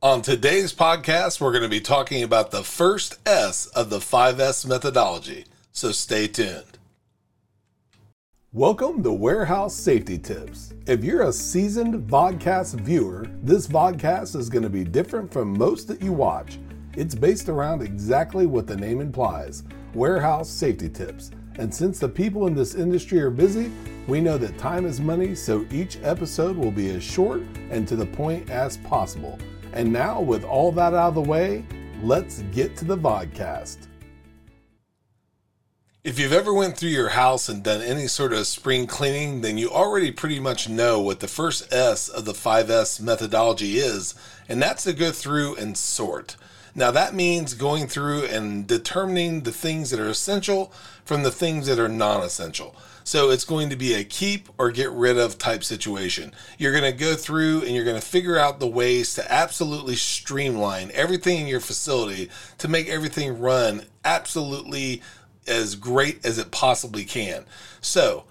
On 0.00 0.22
today's 0.22 0.72
podcast, 0.72 1.40
we're 1.40 1.50
going 1.50 1.64
to 1.64 1.68
be 1.68 1.80
talking 1.80 2.22
about 2.22 2.52
the 2.52 2.62
first 2.62 3.18
S 3.26 3.66
of 3.66 3.90
the 3.90 3.98
5S 3.98 4.64
methodology, 4.64 5.44
so 5.72 5.90
stay 5.90 6.28
tuned. 6.28 6.78
Welcome 8.52 9.02
to 9.02 9.10
Warehouse 9.10 9.74
Safety 9.74 10.16
Tips. 10.16 10.72
If 10.86 11.02
you're 11.02 11.22
a 11.22 11.32
seasoned 11.32 12.08
vodcast 12.08 12.78
viewer, 12.80 13.26
this 13.42 13.66
vodcast 13.66 14.36
is 14.36 14.48
going 14.48 14.62
to 14.62 14.70
be 14.70 14.84
different 14.84 15.32
from 15.32 15.58
most 15.58 15.88
that 15.88 16.00
you 16.00 16.12
watch. 16.12 16.60
It's 16.96 17.16
based 17.16 17.48
around 17.48 17.82
exactly 17.82 18.46
what 18.46 18.68
the 18.68 18.76
name 18.76 19.00
implies 19.00 19.64
warehouse 19.94 20.48
safety 20.48 20.88
tips. 20.88 21.32
And 21.56 21.74
since 21.74 21.98
the 21.98 22.08
people 22.08 22.46
in 22.46 22.54
this 22.54 22.76
industry 22.76 23.20
are 23.20 23.30
busy, 23.30 23.72
we 24.06 24.20
know 24.20 24.38
that 24.38 24.58
time 24.58 24.86
is 24.86 25.00
money, 25.00 25.34
so 25.34 25.66
each 25.72 25.98
episode 26.04 26.56
will 26.56 26.70
be 26.70 26.90
as 26.90 27.02
short 27.02 27.42
and 27.72 27.88
to 27.88 27.96
the 27.96 28.06
point 28.06 28.48
as 28.48 28.76
possible. 28.76 29.40
And 29.72 29.92
now, 29.92 30.20
with 30.20 30.44
all 30.44 30.72
that 30.72 30.94
out 30.94 31.08
of 31.08 31.14
the 31.14 31.20
way, 31.22 31.64
let's 32.02 32.42
get 32.52 32.76
to 32.78 32.84
the 32.84 32.96
vodcast. 32.96 33.88
If 36.04 36.18
you've 36.18 36.32
ever 36.32 36.54
went 36.54 36.78
through 36.78 36.88
your 36.90 37.10
house 37.10 37.48
and 37.48 37.62
done 37.62 37.82
any 37.82 38.06
sort 38.06 38.32
of 38.32 38.46
spring 38.46 38.86
cleaning, 38.86 39.42
then 39.42 39.58
you 39.58 39.68
already 39.68 40.10
pretty 40.10 40.40
much 40.40 40.68
know 40.68 41.00
what 41.00 41.20
the 41.20 41.28
first 41.28 41.70
S 41.72 42.08
of 42.08 42.24
the 42.24 42.32
5S 42.32 43.00
methodology 43.00 43.76
is, 43.76 44.14
and 44.48 44.62
that's 44.62 44.84
to 44.84 44.94
go 44.94 45.10
through 45.10 45.56
and 45.56 45.76
sort. 45.76 46.36
Now, 46.78 46.92
that 46.92 47.12
means 47.12 47.54
going 47.54 47.88
through 47.88 48.26
and 48.26 48.64
determining 48.64 49.40
the 49.40 49.50
things 49.50 49.90
that 49.90 49.98
are 49.98 50.08
essential 50.08 50.72
from 51.04 51.24
the 51.24 51.30
things 51.32 51.66
that 51.66 51.80
are 51.80 51.88
non 51.88 52.22
essential. 52.22 52.76
So 53.02 53.30
it's 53.30 53.44
going 53.44 53.68
to 53.70 53.76
be 53.76 53.94
a 53.94 54.04
keep 54.04 54.48
or 54.58 54.70
get 54.70 54.92
rid 54.92 55.18
of 55.18 55.38
type 55.38 55.64
situation. 55.64 56.32
You're 56.56 56.70
going 56.78 56.84
to 56.84 56.96
go 56.96 57.16
through 57.16 57.62
and 57.62 57.70
you're 57.70 57.84
going 57.84 58.00
to 58.00 58.06
figure 58.06 58.38
out 58.38 58.60
the 58.60 58.68
ways 58.68 59.14
to 59.16 59.32
absolutely 59.32 59.96
streamline 59.96 60.92
everything 60.94 61.40
in 61.40 61.46
your 61.48 61.58
facility 61.58 62.30
to 62.58 62.68
make 62.68 62.88
everything 62.88 63.40
run 63.40 63.82
absolutely 64.04 65.02
as 65.48 65.74
great 65.74 66.24
as 66.24 66.38
it 66.38 66.52
possibly 66.52 67.04
can. 67.04 67.44
So, 67.80 68.22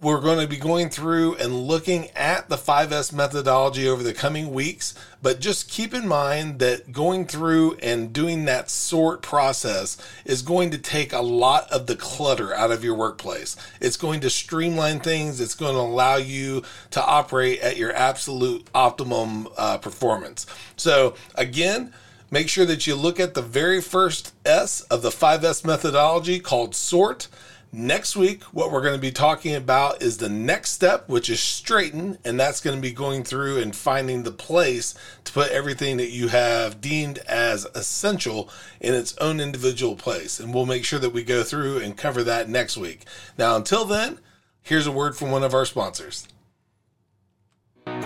we're 0.00 0.20
going 0.20 0.38
to 0.38 0.46
be 0.46 0.56
going 0.56 0.90
through 0.90 1.34
and 1.36 1.54
looking 1.54 2.10
at 2.10 2.48
the 2.48 2.56
5S 2.56 3.12
methodology 3.12 3.88
over 3.88 4.02
the 4.02 4.12
coming 4.12 4.52
weeks, 4.52 4.94
but 5.22 5.40
just 5.40 5.70
keep 5.70 5.94
in 5.94 6.06
mind 6.06 6.58
that 6.58 6.92
going 6.92 7.26
through 7.26 7.74
and 7.76 8.12
doing 8.12 8.44
that 8.44 8.68
sort 8.68 9.22
process 9.22 9.96
is 10.24 10.42
going 10.42 10.70
to 10.70 10.78
take 10.78 11.12
a 11.12 11.20
lot 11.20 11.70
of 11.70 11.86
the 11.86 11.96
clutter 11.96 12.54
out 12.54 12.70
of 12.70 12.84
your 12.84 12.94
workplace. 12.94 13.56
It's 13.80 13.96
going 13.96 14.20
to 14.20 14.30
streamline 14.30 15.00
things, 15.00 15.40
it's 15.40 15.54
going 15.54 15.74
to 15.74 15.80
allow 15.80 16.16
you 16.16 16.62
to 16.90 17.04
operate 17.04 17.60
at 17.60 17.76
your 17.76 17.94
absolute 17.94 18.68
optimum 18.74 19.48
uh, 19.56 19.78
performance. 19.78 20.46
So, 20.76 21.14
again, 21.34 21.94
make 22.30 22.48
sure 22.48 22.66
that 22.66 22.86
you 22.86 22.94
look 22.94 23.18
at 23.20 23.34
the 23.34 23.42
very 23.42 23.80
first 23.80 24.34
S 24.44 24.80
of 24.82 25.02
the 25.02 25.10
5S 25.10 25.64
methodology 25.64 26.40
called 26.40 26.74
sort 26.74 27.28
Next 27.76 28.14
week, 28.14 28.44
what 28.44 28.70
we're 28.70 28.82
going 28.82 28.94
to 28.94 29.00
be 29.00 29.10
talking 29.10 29.56
about 29.56 30.00
is 30.00 30.18
the 30.18 30.28
next 30.28 30.70
step, 30.70 31.08
which 31.08 31.28
is 31.28 31.40
straighten, 31.40 32.18
and 32.24 32.38
that's 32.38 32.60
going 32.60 32.76
to 32.76 32.80
be 32.80 32.92
going 32.92 33.24
through 33.24 33.58
and 33.58 33.74
finding 33.74 34.22
the 34.22 34.30
place 34.30 34.94
to 35.24 35.32
put 35.32 35.50
everything 35.50 35.96
that 35.96 36.10
you 36.10 36.28
have 36.28 36.80
deemed 36.80 37.18
as 37.26 37.66
essential 37.74 38.48
in 38.80 38.94
its 38.94 39.18
own 39.18 39.40
individual 39.40 39.96
place. 39.96 40.38
And 40.38 40.54
we'll 40.54 40.66
make 40.66 40.84
sure 40.84 41.00
that 41.00 41.12
we 41.12 41.24
go 41.24 41.42
through 41.42 41.78
and 41.78 41.96
cover 41.96 42.22
that 42.22 42.48
next 42.48 42.76
week. 42.76 43.06
Now, 43.36 43.56
until 43.56 43.84
then, 43.84 44.20
here's 44.62 44.86
a 44.86 44.92
word 44.92 45.16
from 45.16 45.32
one 45.32 45.42
of 45.42 45.52
our 45.52 45.64
sponsors. 45.64 46.28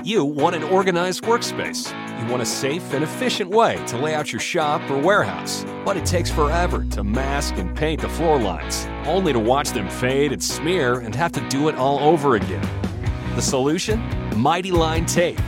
You 0.04 0.24
want 0.24 0.54
an 0.54 0.62
organized 0.62 1.24
workspace. 1.24 1.90
You 2.20 2.30
want 2.30 2.40
a 2.40 2.46
safe 2.46 2.92
and 2.94 3.02
efficient 3.02 3.50
way 3.50 3.82
to 3.88 3.98
lay 3.98 4.14
out 4.14 4.32
your 4.32 4.40
shop 4.40 4.88
or 4.88 4.96
warehouse. 4.96 5.64
But 5.84 5.96
it 5.96 6.06
takes 6.06 6.30
forever 6.30 6.86
to 6.92 7.02
mask 7.02 7.56
and 7.56 7.76
paint 7.76 8.00
the 8.00 8.08
floor 8.08 8.38
lines, 8.38 8.86
only 9.06 9.32
to 9.32 9.40
watch 9.40 9.70
them 9.70 9.90
fade 9.90 10.32
and 10.32 10.42
smear 10.42 11.00
and 11.00 11.14
have 11.16 11.32
to 11.32 11.48
do 11.48 11.68
it 11.68 11.74
all 11.74 11.98
over 11.98 12.36
again. 12.36 12.66
The 13.34 13.42
solution? 13.42 14.00
Mighty 14.36 14.70
Line 14.70 15.04
Tape. 15.04 15.40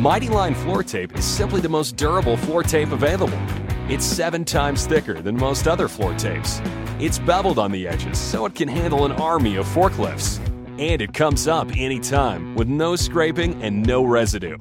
Mighty 0.00 0.28
Line 0.28 0.54
floor 0.54 0.82
tape 0.82 1.16
is 1.16 1.24
simply 1.24 1.60
the 1.60 1.68
most 1.68 1.96
durable 1.96 2.36
floor 2.36 2.64
tape 2.64 2.90
available. 2.90 3.40
It's 3.88 4.04
seven 4.04 4.44
times 4.44 4.84
thicker 4.84 5.14
than 5.22 5.36
most 5.36 5.68
other 5.68 5.86
floor 5.86 6.12
tapes. 6.14 6.60
It's 6.98 7.20
beveled 7.20 7.60
on 7.60 7.70
the 7.70 7.86
edges 7.86 8.18
so 8.18 8.46
it 8.46 8.54
can 8.56 8.66
handle 8.66 9.04
an 9.04 9.12
army 9.12 9.56
of 9.56 9.66
forklifts 9.66 10.40
and 10.78 11.00
it 11.00 11.14
comes 11.14 11.48
up 11.48 11.68
anytime 11.76 12.54
with 12.54 12.68
no 12.68 12.96
scraping 12.96 13.62
and 13.62 13.86
no 13.86 14.04
residue. 14.04 14.58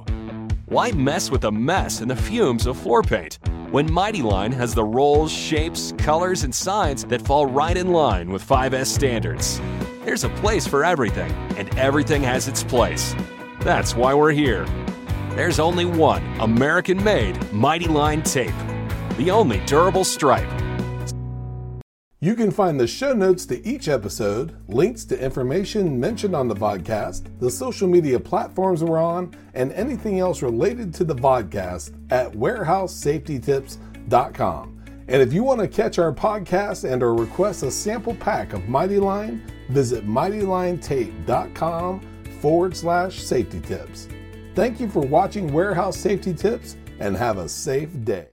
Why 0.66 0.92
mess 0.92 1.30
with 1.30 1.42
the 1.42 1.52
mess 1.52 2.02
and 2.02 2.10
the 2.10 2.16
fumes 2.16 2.66
of 2.66 2.78
floor 2.78 3.02
paint 3.02 3.40
when 3.72 3.92
Mighty 3.92 4.22
Line 4.22 4.52
has 4.52 4.74
the 4.74 4.84
rolls, 4.84 5.32
shapes, 5.32 5.94
colors, 5.98 6.44
and 6.44 6.54
signs 6.54 7.06
that 7.06 7.22
fall 7.22 7.46
right 7.46 7.76
in 7.76 7.92
line 7.92 8.32
with 8.32 8.48
5S 8.48 8.88
standards? 8.88 9.60
There's 10.04 10.24
a 10.24 10.30
place 10.30 10.66
for 10.66 10.84
everything, 10.84 11.32
and 11.58 11.76
everything 11.78 12.24
has 12.24 12.48
its 12.48 12.64
place. 12.64 13.16
That's 13.62 13.96
why 13.96 14.14
we're 14.14 14.32
here. 14.32 14.66
There's 15.32 15.60
only 15.60 15.86
one 15.86 16.24
American 16.40 17.04
made 17.04 17.52
Mighty 17.52 17.88
Line 17.88 18.22
tape, 18.22 18.56
the 19.18 19.32
only 19.32 19.60
durable 19.66 20.04
stripe 20.04 20.50
you 22.26 22.34
can 22.34 22.50
find 22.50 22.80
the 22.80 22.88
show 22.88 23.14
notes 23.14 23.46
to 23.46 23.64
each 23.64 23.88
episode, 23.88 24.58
links 24.68 25.06
to 25.06 25.24
information 25.24 26.00
mentioned 26.00 26.36
on 26.36 26.48
the 26.48 26.56
podcast, 26.56 27.28
the 27.40 27.52
social 27.52 27.88
media 27.88 28.20
platforms 28.20 28.84
we're 28.84 28.98
on, 28.98 29.32
and 29.54 29.72
anything 29.74 30.20
else 30.20 30.42
related 30.42 30.92
to 30.92 31.04
the 31.04 31.14
podcast 31.14 31.94
at 32.12 32.32
warehousesafetytips.com. 32.32 34.72
And 35.08 35.22
if 35.22 35.32
you 35.32 35.44
want 35.44 35.62
to 35.62 35.68
catch 35.68 36.00
our 36.00 36.12
podcast 36.12 36.92
and 36.92 37.04
or 37.04 37.14
request 37.14 37.62
a 37.62 37.70
sample 37.70 38.16
pack 38.16 38.54
of 38.54 38.68
Mighty 38.68 38.98
Line, 38.98 39.44
visit 39.70 40.08
mightylinetape.com 40.08 42.02
forward 42.42 42.76
slash 42.76 43.22
safety 43.22 43.60
tips. 43.60 44.08
Thank 44.56 44.80
you 44.80 44.90
for 44.90 45.02
watching 45.02 45.54
Warehouse 45.54 45.98
Safety 45.98 46.34
Tips 46.34 46.76
and 47.00 47.16
have 47.16 47.38
a 47.38 47.48
safe 47.48 47.92
day. 48.04 48.30